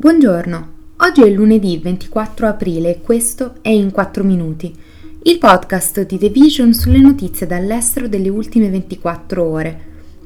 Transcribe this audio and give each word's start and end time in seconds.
Buongiorno, 0.00 0.68
oggi 1.00 1.20
è 1.20 1.28
lunedì 1.28 1.76
24 1.76 2.46
aprile 2.46 2.88
e 2.88 3.00
questo 3.02 3.56
è 3.60 3.68
In 3.68 3.90
4 3.90 4.24
Minuti, 4.24 4.74
il 5.24 5.36
podcast 5.36 6.06
di 6.06 6.16
The 6.16 6.30
Vision 6.30 6.72
sulle 6.72 7.00
notizie 7.00 7.46
dall'estero 7.46 8.08
delle 8.08 8.30
ultime 8.30 8.70
24 8.70 9.44
ore. 9.44 9.80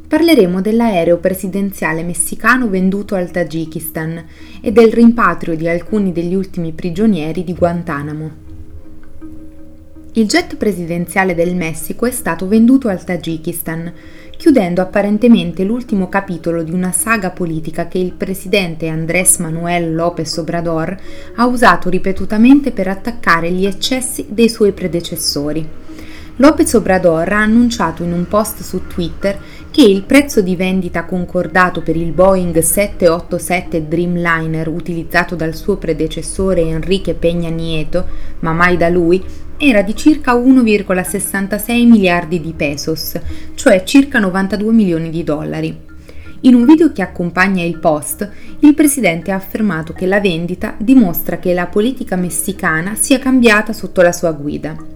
Parleremo 0.06 0.60
dell'aereo 0.60 1.16
presidenziale 1.16 2.04
messicano 2.04 2.68
venduto 2.68 3.16
al 3.16 3.32
Tagikistan 3.32 4.24
e 4.60 4.70
del 4.70 4.92
rimpatrio 4.92 5.56
di 5.56 5.66
alcuni 5.66 6.12
degli 6.12 6.36
ultimi 6.36 6.70
prigionieri 6.70 7.42
di 7.42 7.54
Guantanamo. 7.54 8.30
Il 10.12 10.26
jet 10.26 10.54
presidenziale 10.56 11.34
del 11.34 11.56
Messico 11.56 12.06
è 12.06 12.12
stato 12.12 12.46
venduto 12.46 12.86
al 12.86 13.02
Tagikistan 13.02 13.92
chiudendo 14.36 14.80
apparentemente 14.80 15.64
l'ultimo 15.64 16.08
capitolo 16.08 16.62
di 16.62 16.72
una 16.72 16.92
saga 16.92 17.30
politica 17.30 17.88
che 17.88 17.98
il 17.98 18.12
presidente 18.12 18.88
Andrés 18.88 19.38
Manuel 19.38 19.94
López 19.94 20.36
Obrador 20.36 20.96
ha 21.36 21.46
usato 21.46 21.88
ripetutamente 21.88 22.70
per 22.72 22.88
attaccare 22.88 23.50
gli 23.50 23.66
eccessi 23.66 24.26
dei 24.28 24.48
suoi 24.48 24.72
predecessori. 24.72 25.82
López 26.38 26.72
Obrador 26.74 27.32
ha 27.32 27.42
annunciato 27.42 28.02
in 28.02 28.12
un 28.12 28.26
post 28.26 28.62
su 28.62 28.88
Twitter 28.88 29.38
che 29.70 29.82
il 29.82 30.02
prezzo 30.02 30.40
di 30.40 30.56
vendita 30.56 31.04
concordato 31.04 31.80
per 31.80 31.94
il 31.94 32.10
Boeing 32.10 32.58
787 32.58 33.86
Dreamliner 33.86 34.66
utilizzato 34.66 35.36
dal 35.36 35.54
suo 35.54 35.76
predecessore 35.76 36.62
Enrique 36.62 37.16
Peña 37.18 37.52
Nieto, 37.52 38.04
ma 38.40 38.52
mai 38.52 38.76
da 38.76 38.88
lui, 38.88 39.22
era 39.56 39.82
di 39.82 39.94
circa 39.94 40.34
1,66 40.34 41.88
miliardi 41.88 42.40
di 42.40 42.52
pesos, 42.52 43.18
cioè 43.54 43.84
circa 43.84 44.18
92 44.18 44.72
milioni 44.72 45.10
di 45.10 45.22
dollari. 45.22 45.92
In 46.40 46.54
un 46.54 46.66
video 46.66 46.92
che 46.92 47.02
accompagna 47.02 47.62
il 47.62 47.78
post, 47.78 48.30
il 48.60 48.74
presidente 48.74 49.30
ha 49.30 49.36
affermato 49.36 49.92
che 49.92 50.06
la 50.06 50.20
vendita 50.20 50.74
dimostra 50.76 51.38
che 51.38 51.54
la 51.54 51.66
politica 51.66 52.16
messicana 52.16 52.94
sia 52.96 53.18
cambiata 53.18 53.72
sotto 53.72 54.02
la 54.02 54.12
sua 54.12 54.32
guida. 54.32 54.93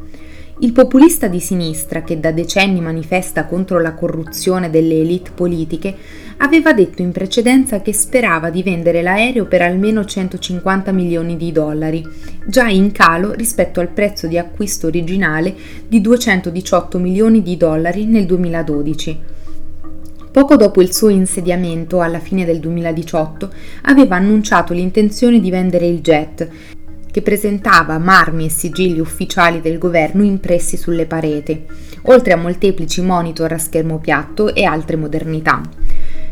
Il 0.61 0.73
populista 0.73 1.29
di 1.29 1.39
sinistra, 1.39 2.03
che 2.03 2.19
da 2.19 2.33
decenni 2.33 2.81
manifesta 2.81 3.45
contro 3.45 3.79
la 3.79 3.95
corruzione 3.95 4.71
delle 4.71 4.99
elite 4.99 5.31
politiche, 5.33 5.95
aveva 6.39 6.73
detto 6.73 7.01
in 7.01 7.13
precedenza 7.13 7.81
che 7.81 7.93
sperava 7.93 8.51
di 8.51 8.65
vendere 8.65 9.01
l'aereo 9.01 9.47
per 9.47 9.63
almeno 9.63 10.05
150 10.05 10.91
milioni 10.91 11.37
di 11.37 11.53
dollari, 11.53 12.05
già 12.45 12.67
in 12.67 12.91
calo 12.91 13.35
rispetto 13.35 13.79
al 13.79 13.87
prezzo 13.87 14.27
di 14.27 14.37
acquisto 14.37 14.89
originale 14.89 15.55
di 15.87 16.01
218 16.01 16.99
milioni 16.99 17.41
di 17.41 17.57
dollari 17.57 18.07
nel 18.07 18.27
2012. 18.27 19.19
Poco 20.33 20.57
dopo 20.57 20.83
il 20.83 20.93
suo 20.93 21.09
insediamento, 21.09 22.01
alla 22.01 22.19
fine 22.19 22.45
del 22.45 22.59
2018, 22.59 23.53
aveva 23.83 24.17
annunciato 24.17 24.73
l'intenzione 24.73 25.39
di 25.39 25.51
vendere 25.51 25.87
il 25.87 26.01
jet 26.01 26.49
che 27.11 27.23
presentava 27.23 27.99
marmi 27.99 28.47
e 28.47 28.51
sigilli 28.51 29.01
ufficiali 29.01 29.61
del 29.61 29.79
governo 29.79 30.23
impressi 30.23 30.77
sulle 30.77 31.07
pareti, 31.07 31.65
oltre 32.03 32.33
a 32.33 32.37
molteplici 32.37 33.01
monitor 33.03 33.53
a 33.53 33.59
schermo 33.59 33.99
piatto 33.99 34.55
e 34.55 34.65
altre 34.65 34.97
modernità. 34.97 35.61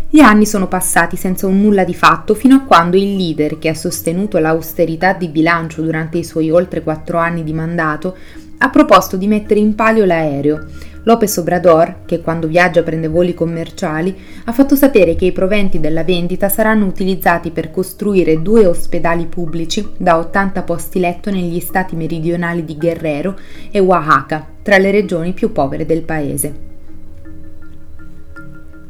Gli 0.09 0.21
anni 0.21 0.47
sono 0.47 0.69
passati 0.69 1.17
senza 1.17 1.47
un 1.47 1.61
nulla 1.61 1.85
di 1.85 1.95
fatto 1.95 2.35
fino 2.35 2.55
a 2.55 2.63
quando 2.63 2.97
il 2.97 3.17
leader, 3.17 3.59
che 3.59 3.69
ha 3.69 3.75
sostenuto 3.75 4.39
l'austerità 4.39 5.13
di 5.13 5.29
bilancio 5.29 5.83
durante 5.83 6.19
i 6.19 6.25
suoi 6.25 6.51
oltre 6.51 6.83
quattro 6.83 7.19
anni 7.19 7.43
di 7.43 7.53
mandato, 7.53 8.17
ha 8.59 8.71
proposto 8.71 9.17
di 9.17 9.27
mettere 9.27 9.61
in 9.61 9.75
palio 9.75 10.05
l'aereo, 10.05 10.67
Lopez 11.07 11.37
Obrador, 11.37 11.99
che 12.05 12.21
quando 12.21 12.49
viaggia 12.49 12.83
prende 12.83 13.07
voli 13.07 13.33
commerciali, 13.33 14.13
ha 14.45 14.53
fatto 14.53 14.75
sapere 14.75 15.15
che 15.15 15.27
i 15.27 15.33
proventi 15.33 15.79
della 15.79 16.03
vendita 16.03 16.49
saranno 16.49 16.85
utilizzati 16.85 17.53
per 17.53 17.71
costruire 17.71 18.43
due 18.43 18.67
ospedali 18.67 19.27
pubblici 19.27 19.89
da 19.97 20.19
80 20.19 20.63
posti 20.63 20.99
letto 20.99 21.31
negli 21.31 21.61
stati 21.61 21.95
meridionali 21.95 22.65
di 22.65 22.77
Guerrero 22.77 23.39
e 23.71 23.79
Oaxaca, 23.79 24.45
tra 24.63 24.79
le 24.79 24.91
regioni 24.91 25.33
più 25.33 25.53
povere 25.53 25.87
del 25.87 26.03
paese. 26.03 26.76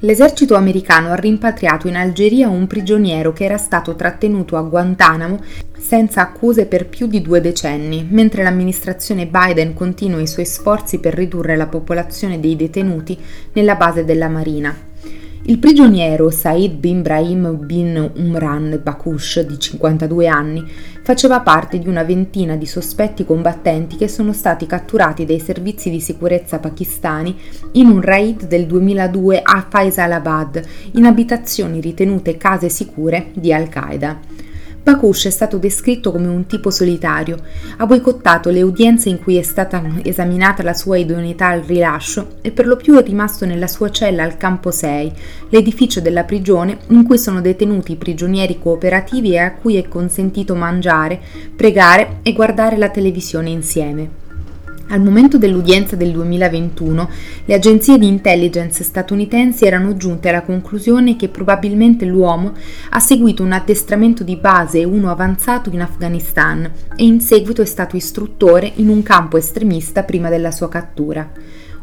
L'esercito 0.06 0.55
americano 0.55 1.11
ha 1.11 1.17
rimpatriato 1.17 1.89
in 1.89 1.97
Algeria 1.97 2.49
un 2.49 2.69
prigioniero 2.69 3.33
che 3.33 3.43
era 3.43 3.56
stato 3.56 3.97
trattenuto 3.97 4.56
a 4.56 4.62
Guantanamo 4.62 5.43
senza 5.77 6.21
accuse 6.21 6.67
per 6.67 6.87
più 6.87 7.09
di 7.09 7.21
due 7.21 7.41
decenni, 7.41 8.06
mentre 8.09 8.44
l'amministrazione 8.44 9.27
Biden 9.27 9.75
continua 9.75 10.21
i 10.21 10.28
suoi 10.28 10.47
sforzi 10.47 11.00
per 11.00 11.12
ridurre 11.12 11.56
la 11.56 11.67
popolazione 11.67 12.39
dei 12.39 12.55
detenuti 12.55 13.19
nella 13.55 13.75
base 13.75 14.05
della 14.05 14.28
Marina. 14.28 14.72
Il 15.48 15.60
prigioniero 15.60 16.28
Said 16.28 16.74
bin 16.74 17.02
Brahim 17.02 17.64
bin 17.64 18.10
Umran 18.16 18.80
Bakush, 18.82 19.46
di 19.46 19.56
52 19.56 20.26
anni, 20.26 20.68
faceva 21.02 21.38
parte 21.38 21.78
di 21.78 21.86
una 21.86 22.02
ventina 22.02 22.56
di 22.56 22.66
sospetti 22.66 23.24
combattenti 23.24 23.94
che 23.94 24.08
sono 24.08 24.32
stati 24.32 24.66
catturati 24.66 25.24
dai 25.24 25.38
servizi 25.38 25.88
di 25.88 26.00
sicurezza 26.00 26.58
pakistani 26.58 27.38
in 27.74 27.86
un 27.86 28.00
raid 28.00 28.48
del 28.48 28.66
2002 28.66 29.40
a 29.40 29.64
Faisalabad, 29.68 30.64
in 30.94 31.04
abitazioni 31.04 31.80
ritenute 31.80 32.36
case 32.36 32.68
sicure 32.68 33.30
di 33.32 33.52
Al-Qaeda. 33.52 34.35
Bakush 34.86 35.26
è 35.26 35.30
stato 35.30 35.58
descritto 35.58 36.12
come 36.12 36.28
un 36.28 36.47
tipo 36.47 36.70
solitario, 36.70 37.38
ha 37.78 37.86
boicottato 37.86 38.50
le 38.50 38.62
udienze 38.62 39.08
in 39.08 39.19
cui 39.19 39.34
è 39.34 39.42
stata 39.42 39.82
esaminata 40.04 40.62
la 40.62 40.74
sua 40.74 40.97
idoneità 40.97 41.48
al 41.48 41.62
rilascio 41.62 42.36
e 42.41 42.52
per 42.52 42.69
lo 42.69 42.76
più 42.76 42.96
è 42.96 43.02
rimasto 43.02 43.44
nella 43.46 43.66
sua 43.66 43.91
cella 43.91 44.22
al 44.22 44.36
campo 44.36 44.70
6, 44.70 45.12
l'edificio 45.48 46.00
della 46.00 46.22
prigione 46.22 46.78
in 46.91 47.02
cui 47.02 47.19
sono 47.19 47.41
detenuti 47.41 47.91
i 47.91 47.96
prigionieri 47.96 48.60
cooperativi 48.60 49.32
e 49.32 49.38
a 49.38 49.54
cui 49.54 49.75
è 49.75 49.88
consentito 49.88 50.54
mangiare, 50.54 51.20
pregare 51.56 52.19
e 52.22 52.32
guardare 52.32 52.76
la 52.76 52.88
televisione 52.88 53.50
insieme. 53.50 54.25
Al 54.88 55.02
momento 55.02 55.36
dell'udienza 55.36 55.97
del 55.97 56.12
2021, 56.12 57.10
le 57.44 57.54
agenzie 57.54 57.98
di 57.98 58.06
intelligence 58.06 58.84
statunitensi 58.84 59.64
erano 59.64 59.97
giunte 59.97 60.28
alla 60.28 60.42
conclusione 60.42 61.16
che 61.16 61.28
probabilmente 61.28 62.04
l'uomo 62.04 62.52
ha 62.91 63.00
seguito 63.00 63.42
un 63.42 63.50
addestramento 63.50 64.22
di 64.22 64.36
base 64.36 64.78
e 64.78 64.84
uno 64.84 65.10
avanzato 65.10 65.70
in 65.70 65.80
Afghanistan 65.80 66.70
e 66.94 67.04
in 67.04 67.20
seguito 67.20 67.62
è 67.62 67.64
stato 67.64 67.96
istruttore 67.96 68.70
in 68.76 68.88
un 68.88 69.02
campo 69.02 69.36
estremista 69.36 70.04
prima 70.04 70.28
della 70.28 70.52
sua 70.52 70.69
cattura. 70.69 71.28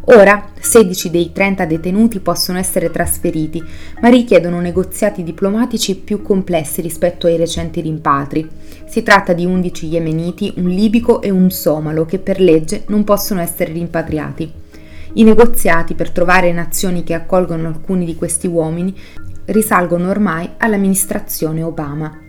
Ora 0.07 0.49
16 0.59 1.09
dei 1.09 1.31
30 1.31 1.65
detenuti 1.65 2.19
possono 2.19 2.57
essere 2.57 2.91
trasferiti, 2.91 3.63
ma 4.01 4.09
richiedono 4.09 4.59
negoziati 4.59 5.23
diplomatici 5.23 5.95
più 5.95 6.21
complessi 6.21 6.81
rispetto 6.81 7.25
ai 7.25 7.37
recenti 7.37 7.79
rimpatri. 7.79 8.45
Si 8.85 9.01
tratta 9.01 9.31
di 9.31 9.45
11 9.45 9.85
yemeniti, 9.87 10.53
un 10.57 10.67
libico 10.67 11.21
e 11.21 11.29
un 11.29 11.49
somalo 11.51 12.03
che 12.03 12.19
per 12.19 12.41
legge 12.41 12.83
non 12.87 13.05
possono 13.05 13.39
essere 13.39 13.71
rimpatriati. 13.71 14.51
I 15.13 15.23
negoziati 15.23 15.93
per 15.93 16.09
trovare 16.09 16.51
nazioni 16.51 17.03
che 17.03 17.13
accolgono 17.13 17.69
alcuni 17.69 18.03
di 18.03 18.15
questi 18.15 18.47
uomini 18.47 18.93
risalgono 19.45 20.09
ormai 20.09 20.49
all'amministrazione 20.57 21.63
Obama. 21.63 22.19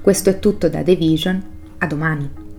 Questo 0.00 0.30
è 0.30 0.38
tutto 0.40 0.68
da 0.68 0.82
The 0.82 0.96
Vision, 0.96 1.42
a 1.78 1.86
domani. 1.86 2.49